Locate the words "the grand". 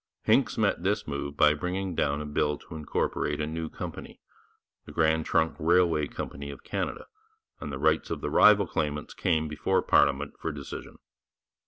4.85-5.27